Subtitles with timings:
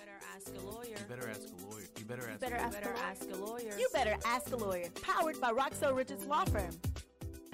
[0.00, 0.86] better ask a lawyer.
[0.88, 1.84] You better ask a lawyer.
[1.98, 2.40] You better ask.
[2.40, 3.78] better a ask better ask a lawyer.
[3.78, 4.86] You better ask a lawyer.
[5.02, 6.70] Powered by Roxell Richards Law Firm.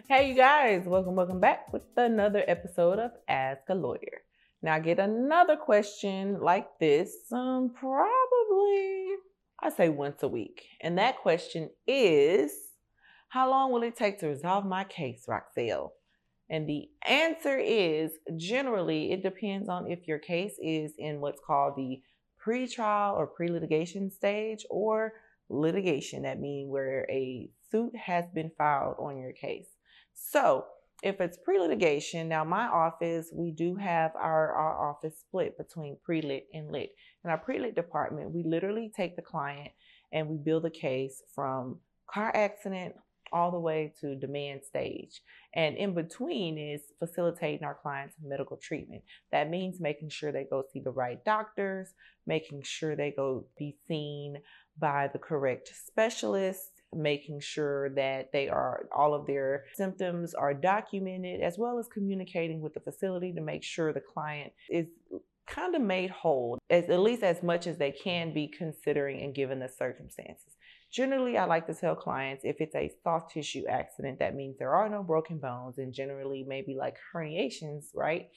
[0.09, 4.23] Hey, you guys, welcome, welcome back with another episode of Ask a Lawyer.
[4.63, 9.17] Now, I get another question like this, um, probably
[9.61, 12.53] I say once a week, and that question is,
[13.29, 15.91] how long will it take to resolve my case, Roxell?
[16.49, 21.75] And the answer is generally it depends on if your case is in what's called
[21.77, 22.01] the
[22.47, 25.15] pre-trial or pre-litigation stage or
[25.49, 26.23] litigation.
[26.23, 29.67] That means where a suit has been filed on your case.
[30.15, 30.65] So
[31.03, 36.47] if it's pre-litigation, now my office, we do have our, our office split between pre-lit
[36.55, 36.91] and lit.
[37.25, 39.73] In our pre-lit department, we literally take the client
[40.13, 42.95] and we build a case from car accident
[43.37, 45.21] all the way to demand stage.
[45.55, 49.03] And in between is facilitating our clients medical treatment.
[49.31, 51.93] That means making sure they go see the right doctors,
[52.27, 54.39] making sure they go be seen
[54.79, 61.43] by the correct specialists, making sure that they are all of their symptoms are documented
[61.43, 64.87] as well as communicating with the facility to make sure the client is
[65.47, 69.35] kind of made whole as at least as much as they can be considering and
[69.35, 70.56] given the circumstances
[70.97, 74.75] Generally, I like to tell clients if it's a soft tissue accident, that means there
[74.75, 78.29] are no broken bones and generally maybe like herniations, right?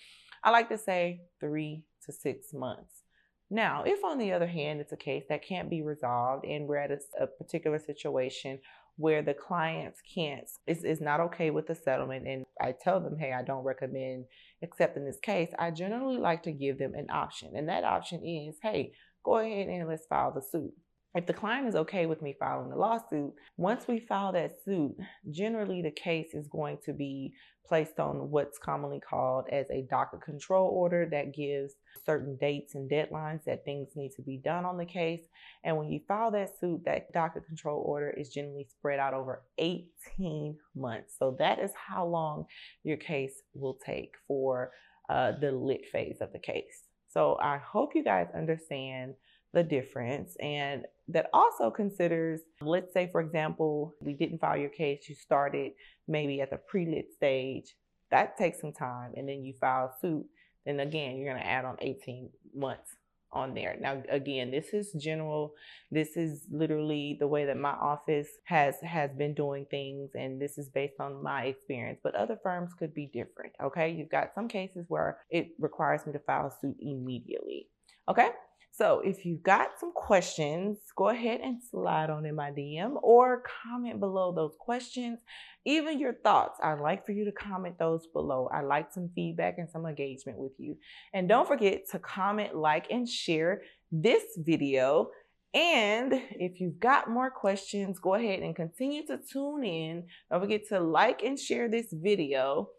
[0.43, 3.03] I like to say three to six months.
[3.49, 6.79] Now, if on the other hand, it's a case that can't be resolved and we're
[6.79, 8.59] at a, a particular situation
[8.97, 13.31] where the clients can't, is not okay with the settlement, and I tell them, hey,
[13.31, 14.25] I don't recommend
[14.61, 17.53] accepting this case, I generally like to give them an option.
[17.55, 18.91] And that option is, hey,
[19.23, 20.73] go ahead and let's file the suit
[21.15, 24.95] if the client is okay with me filing the lawsuit, once we file that suit,
[25.31, 27.33] generally the case is going to be
[27.67, 31.73] placed on what's commonly called as a docket control order that gives
[32.05, 35.21] certain dates and deadlines that things need to be done on the case.
[35.63, 39.43] And when you file that suit, that docket control order is generally spread out over
[39.57, 41.15] 18 months.
[41.17, 42.45] So that is how long
[42.83, 44.71] your case will take for
[45.09, 46.83] uh, the lit phase of the case.
[47.07, 49.15] So I hope you guys understand
[49.53, 50.35] the difference.
[50.39, 55.71] And that also considers, let's say, for example, you didn't file your case, you started
[56.07, 57.75] maybe at the pre lit stage.
[58.11, 59.13] That takes some time.
[59.15, 60.25] And then you file suit.
[60.65, 62.91] Then again, you're going to add on 18 months
[63.31, 63.77] on there.
[63.79, 65.53] Now again, this is general.
[65.91, 70.57] This is literally the way that my office has has been doing things and this
[70.57, 73.91] is based on my experience, but other firms could be different, okay?
[73.91, 77.67] You've got some cases where it requires me to file suit immediately.
[78.07, 78.29] Okay?
[78.71, 83.43] So if you've got some questions, go ahead and slide on in my DM or
[83.63, 85.19] comment below those questions.
[85.65, 88.49] Even your thoughts, I'd like for you to comment those below.
[88.53, 90.77] I like some feedback and some engagement with you.
[91.13, 95.09] And don't forget to comment, like, and share this video.
[95.53, 100.05] And if you've got more questions, go ahead and continue to tune in.
[100.31, 102.69] Don't forget to like and share this video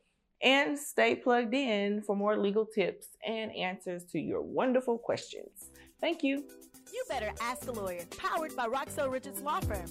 [0.43, 5.71] and stay plugged in for more legal tips and answers to your wonderful questions.
[6.01, 6.45] Thank you.
[6.93, 8.05] You better ask a lawyer.
[8.17, 9.87] Powered by Roxell Richards Law Firm.